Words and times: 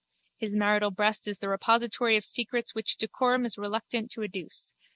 His 0.37 0.55
marital 0.55 0.89
breast 0.89 1.27
is 1.27 1.37
the 1.37 1.47
repository 1.49 2.17
of 2.17 2.25
secrets 2.25 2.73
which 2.73 2.95
decorum 2.97 3.45
is 3.45 3.55
reluctant 3.55 4.09
to 4.13 4.21
adduce. 4.23 4.71